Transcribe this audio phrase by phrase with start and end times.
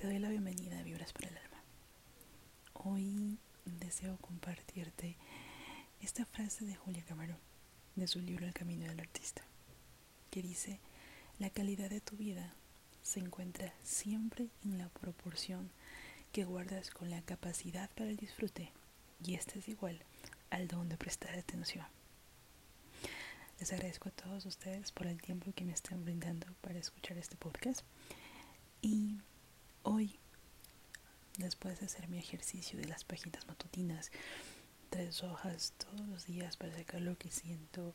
[0.00, 1.62] Te doy la bienvenida a Vibras para el Alma.
[2.72, 5.18] Hoy deseo compartirte
[6.00, 7.36] esta frase de Julia Cameron
[7.96, 9.42] de su libro El Camino del Artista,
[10.30, 10.80] que dice,
[11.38, 12.54] la calidad de tu vida
[13.02, 15.70] se encuentra siempre en la proporción
[16.32, 18.72] que guardas con la capacidad para el disfrute
[19.22, 20.02] y este es igual
[20.48, 21.84] al don de prestar atención.
[23.58, 27.36] Les agradezco a todos ustedes por el tiempo que me están brindando para escuchar este
[27.36, 27.82] podcast
[28.80, 29.18] y
[29.82, 30.18] hoy
[31.38, 34.10] después de hacer mi ejercicio de las páginas matutinas
[34.90, 37.94] tres hojas todos los días para sacar lo que siento,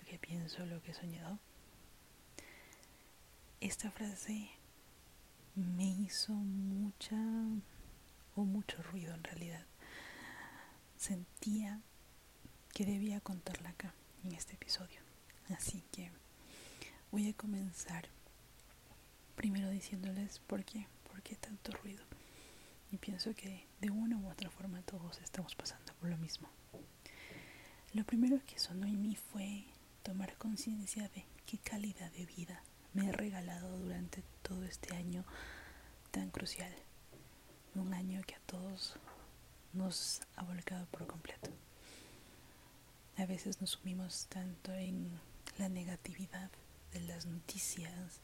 [0.00, 1.38] lo que pienso, lo que he soñado.
[3.60, 4.50] Esta frase
[5.54, 7.16] me hizo mucha
[8.34, 9.64] o mucho ruido en realidad.
[10.96, 11.80] Sentía
[12.74, 15.00] que debía contarla acá en este episodio.
[15.48, 16.10] Así que
[17.10, 18.08] voy a comenzar
[19.36, 22.04] primero diciéndoles por qué, por qué tanto ruido.
[22.92, 26.50] Y pienso que de una u otra forma todos estamos pasando por lo mismo.
[27.94, 29.64] Lo primero que sonó en mí fue
[30.02, 35.24] tomar conciencia de qué calidad de vida me he regalado durante todo este año
[36.10, 36.70] tan crucial.
[37.74, 38.96] Un año que a todos
[39.72, 41.50] nos ha volcado por completo.
[43.16, 45.18] A veces nos sumimos tanto en
[45.56, 46.50] la negatividad
[46.92, 48.20] de las noticias,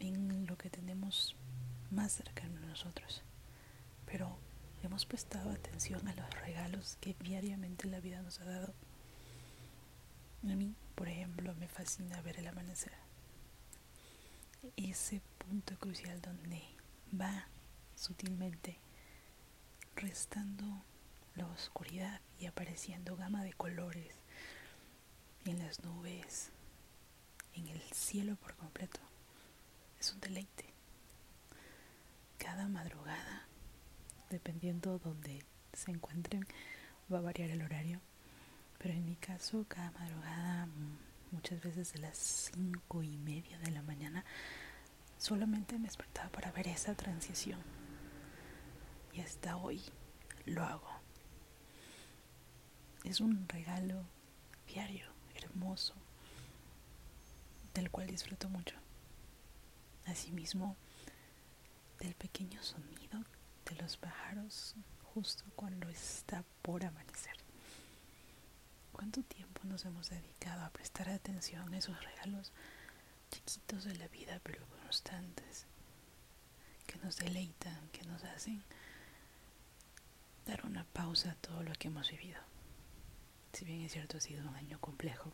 [0.00, 1.34] en lo que tenemos
[1.98, 3.22] más cercano a nosotros
[4.10, 4.38] pero
[4.82, 8.72] hemos prestado atención a los regalos que diariamente la vida nos ha dado.
[10.44, 12.92] A mí, por ejemplo, me fascina ver el amanecer.
[14.76, 16.62] Ese punto crucial donde
[17.12, 17.48] va
[17.96, 18.78] sutilmente
[19.94, 20.64] restando
[21.34, 24.14] la oscuridad y apareciendo gama de colores
[25.44, 26.50] en las nubes,
[27.54, 29.00] en el cielo por completo.
[30.00, 30.77] Es un deleite.
[32.38, 33.48] Cada madrugada
[34.30, 36.46] dependiendo donde se encuentren,
[37.12, 38.00] va a variar el horario.
[38.78, 40.98] Pero en mi caso, cada madrugada, mm,
[41.32, 42.16] muchas veces de las
[42.52, 44.24] cinco y media de la mañana,
[45.18, 47.60] solamente me despertaba para ver esa transición.
[49.12, 49.82] Y hasta hoy
[50.46, 50.88] lo hago.
[53.04, 54.04] Es un regalo
[54.66, 55.94] diario, hermoso,
[57.74, 58.76] del cual disfruto mucho.
[60.06, 60.76] Asimismo,
[62.00, 63.24] del pequeño sonido
[63.64, 64.74] de los pájaros
[65.14, 67.36] justo cuando está por amanecer.
[68.92, 72.52] ¿Cuánto tiempo nos hemos dedicado a prestar atención a esos regalos
[73.30, 75.66] chiquitos de la vida pero constantes
[76.86, 78.62] que nos deleitan, que nos hacen
[80.46, 82.40] dar una pausa a todo lo que hemos vivido?
[83.52, 85.32] Si bien es cierto ha sido un año complejo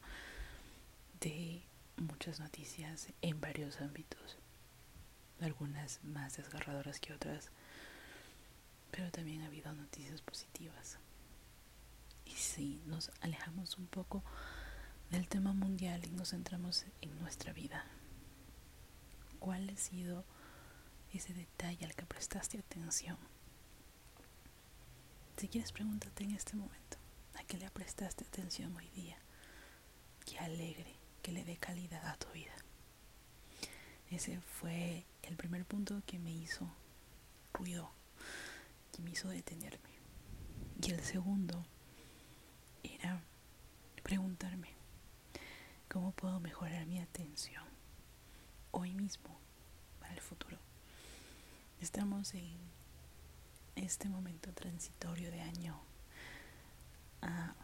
[1.21, 1.63] de
[1.97, 4.37] muchas noticias en varios ámbitos,
[5.41, 7.51] algunas más desgarradoras que otras,
[8.91, 10.99] pero también ha habido noticias positivas.
[12.25, 14.23] Y si nos alejamos un poco
[15.11, 17.85] del tema mundial y nos centramos en nuestra vida,
[19.39, 20.25] ¿cuál ha sido
[21.13, 23.19] ese detalle al que prestaste atención?
[25.37, 26.97] Si quieres, pregúntate en este momento,
[27.35, 29.19] ¿a qué le prestaste atención hoy día?
[30.25, 32.55] Que alegre, que le dé calidad a tu vida.
[34.15, 36.71] Ese fue el primer punto que me hizo
[37.53, 37.91] ruido
[38.93, 39.91] que me hizo detenerme.
[40.81, 41.67] Y el segundo
[42.85, 43.21] era
[44.05, 44.69] preguntarme
[45.89, 47.65] cómo puedo mejorar mi atención
[48.71, 49.37] hoy mismo
[49.99, 50.59] para el futuro.
[51.81, 52.57] Estamos en
[53.75, 55.77] este momento transitorio de año
[57.21, 57.57] a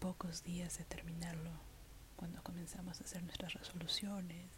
[0.00, 1.52] pocos días de terminarlo,
[2.16, 4.50] cuando comenzamos a hacer nuestras resoluciones,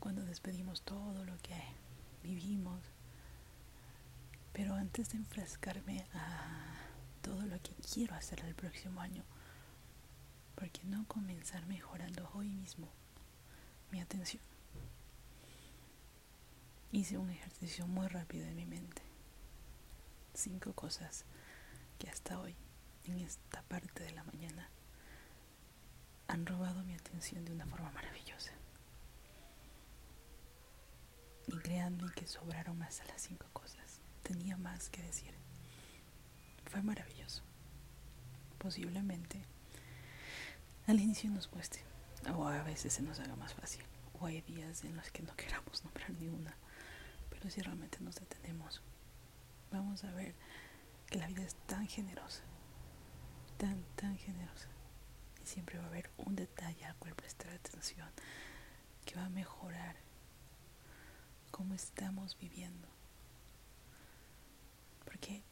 [0.00, 1.54] cuando despedimos todo lo que
[2.22, 2.80] vivimos
[4.52, 6.74] pero antes de enfrascarme a
[7.22, 9.24] todo lo que quiero hacer el próximo año,
[10.54, 12.88] ¿por qué no comenzar mejorando hoy mismo
[13.90, 14.42] mi atención?
[16.92, 19.02] Hice un ejercicio muy rápido en mi mente.
[20.34, 21.24] Cinco cosas
[21.98, 22.56] que hasta hoy,
[23.04, 24.68] en esta parte de la mañana,
[26.26, 28.59] han robado mi atención de una forma maravillosa.
[31.52, 35.34] Y créanme que sobraron más de las cinco cosas tenía más que decir.
[36.66, 37.42] Fue maravilloso.
[38.58, 39.44] Posiblemente
[40.86, 41.82] al inicio nos cueste,
[42.34, 43.82] o a veces se nos haga más fácil,
[44.20, 46.54] o hay días en los que no queramos nombrar ni una,
[47.28, 48.82] pero si realmente nos detenemos,
[49.72, 50.34] vamos a ver
[51.06, 52.42] que la vida es tan generosa,
[53.56, 54.68] tan, tan generosa,
[55.42, 58.08] y siempre va a haber un detalle al cual prestar atención
[59.04, 59.96] que va a mejorar
[61.50, 62.88] cómo estamos viviendo.
[65.04, 65.42] Porque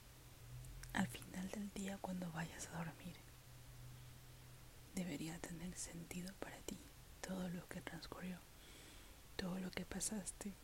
[0.93, 3.17] al final del día cuando vayas a dormir,
[4.95, 6.79] debería tener sentido para ti
[7.21, 8.39] todo lo que transcurrió,
[9.37, 10.55] todo lo que pasaste,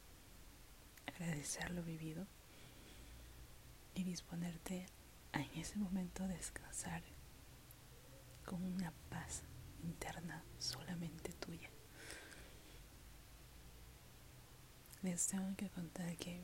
[1.07, 2.27] agradecer lo vivido
[3.95, 4.87] y disponerte
[5.33, 7.03] a en ese momento descansar
[8.45, 9.43] con una paz
[9.83, 11.71] interna solamente tuya.
[15.05, 16.41] Les tengo que contar que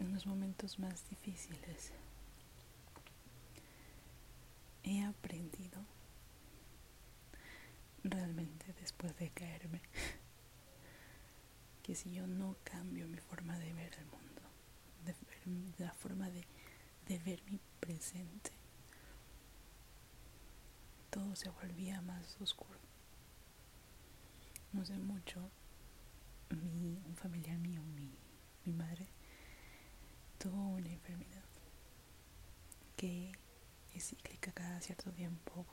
[0.00, 1.92] en los momentos más difíciles
[4.82, 5.80] he aprendido
[8.04, 9.80] realmente después de caerme
[11.82, 14.42] que si yo no cambio mi forma de ver el mundo,
[15.06, 16.46] de, ver, la forma de,
[17.08, 18.50] de ver mi presente,
[21.08, 22.78] todo se volvía más oscuro.
[24.74, 25.50] No sé mucho,
[26.50, 28.10] mi, un familiar mío, mi,
[28.64, 29.08] mi madre,
[30.38, 31.44] tuvo una enfermedad
[32.96, 33.32] que
[33.94, 35.66] es cíclica cada cierto tiempo,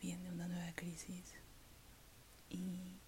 [0.00, 1.34] viene una nueva crisis
[2.50, 2.98] y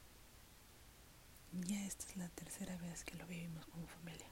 [1.53, 4.27] ya esta es la tercera vez que lo vivimos como familia.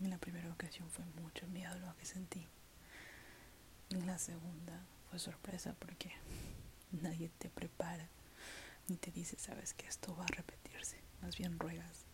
[0.00, 2.48] En la primera ocasión fue mucho miedo lo que sentí.
[3.90, 6.10] En la segunda fue sorpresa porque
[6.92, 8.08] nadie te prepara
[8.88, 10.98] ni te dice, sabes que esto va a repetirse.
[11.22, 12.04] Más bien ruegas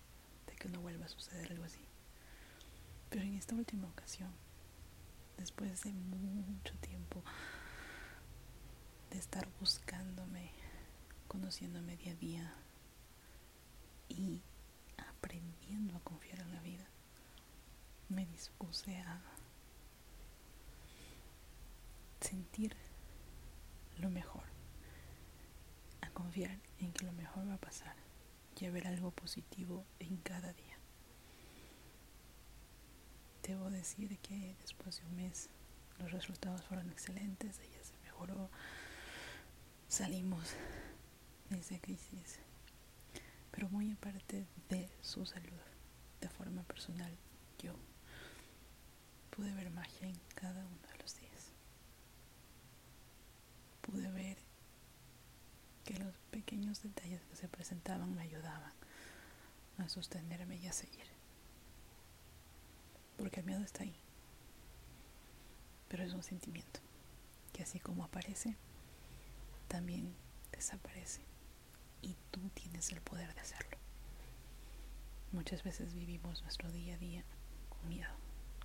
[0.46, 1.80] de que no vuelva a suceder algo así.
[3.10, 4.30] Pero en esta última ocasión,
[5.38, 7.22] después de mucho tiempo
[9.10, 10.50] de estar buscándome,
[11.26, 12.54] conociéndome día a día
[14.08, 14.42] y
[14.98, 16.84] aprendiendo a confiar en la vida,
[18.10, 19.20] me dispuse a
[22.20, 22.76] sentir
[23.98, 24.44] lo mejor,
[26.02, 28.07] a confiar en que lo mejor va a pasar
[28.60, 30.76] y a ver algo positivo en cada día.
[33.42, 35.48] Debo decir que después de un mes
[35.98, 38.50] los resultados fueron excelentes, ella se mejoró,
[39.88, 40.54] salimos
[41.50, 42.38] de esa crisis,
[43.50, 45.60] pero muy aparte de su salud,
[46.20, 47.16] de forma personal,
[47.58, 47.72] yo
[49.30, 51.52] pude ver magia en cada uno de los días
[53.90, 54.36] pude ver
[55.88, 58.72] que los pequeños detalles que se presentaban me ayudaban
[59.78, 61.06] a sostenerme y a seguir.
[63.16, 63.96] Porque el miedo está ahí.
[65.88, 66.80] Pero es un sentimiento
[67.54, 68.54] que así como aparece,
[69.66, 70.14] también
[70.52, 71.22] desaparece.
[72.02, 73.78] Y tú tienes el poder de hacerlo.
[75.32, 77.24] Muchas veces vivimos nuestro día a día
[77.70, 78.12] con miedo.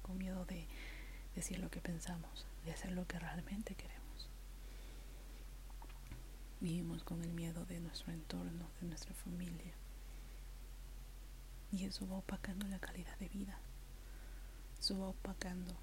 [0.01, 0.67] Con miedo de
[1.35, 4.02] decir lo que pensamos, de hacer lo que realmente queremos
[6.63, 9.73] vivimos con el miedo de nuestro entorno, de nuestra familia.
[11.73, 13.59] Y eso va opacando la calidad de vida.
[14.79, 15.75] Eso va opacando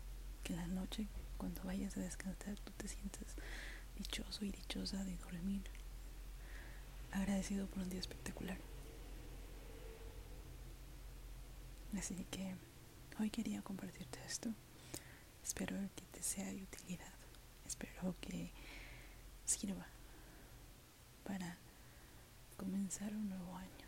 [0.43, 1.07] que la noche,
[1.37, 3.27] cuando vayas a descansar, tú te sientes
[3.99, 5.63] dichoso y dichosa de dormir.
[7.13, 8.57] Agradecido por un día espectacular.
[11.99, 12.55] Así que
[13.19, 14.49] hoy quería compartirte esto.
[15.45, 17.13] Espero que te sea de utilidad.
[17.67, 18.51] Espero que
[19.45, 19.87] sirva
[22.91, 23.87] comenzar un nuevo año.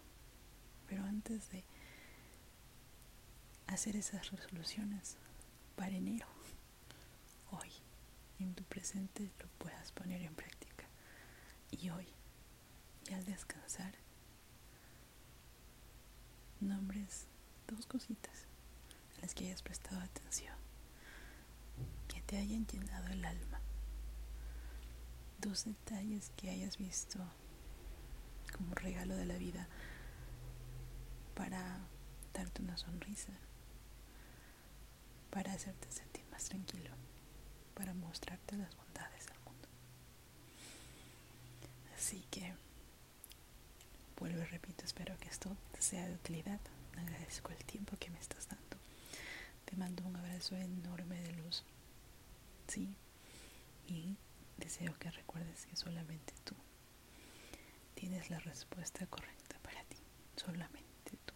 [0.87, 1.65] Pero antes de
[3.67, 5.17] hacer esas resoluciones
[5.75, 6.29] para enero,
[7.51, 7.73] hoy
[8.39, 10.85] en tu presente lo puedas poner en práctica.
[11.73, 12.07] Y hoy,
[13.11, 13.93] y al descansar,
[16.61, 17.27] nombres
[17.67, 18.47] dos cositas
[19.17, 20.55] a las que hayas prestado atención,
[22.07, 23.61] que te hayan llenado el alma
[25.41, 27.19] dos detalles que hayas visto
[28.63, 29.67] como regalo de la vida
[31.35, 31.81] para
[32.33, 33.33] darte una sonrisa,
[35.31, 36.91] para hacerte sentir más tranquilo,
[37.75, 39.69] para mostrarte las bondades del mundo.
[41.97, 42.55] Así que,
[44.19, 46.61] vuelvo y repito, espero que esto sea de utilidad.
[46.97, 48.77] Agradezco el tiempo que me estás dando.
[49.65, 51.65] Te mando un abrazo enorme de luz.
[52.69, 52.95] Sí.
[53.89, 54.17] Y
[54.63, 56.55] Deseo que recuerdes que solamente tú
[58.03, 59.97] tienes la respuesta correcta para ti.
[60.35, 61.35] Solamente tú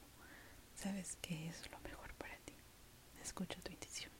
[0.75, 2.55] sabes qué es lo mejor para ti.
[3.23, 4.11] Escucha tu intuición.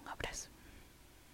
[0.00, 0.53] Un abrazo.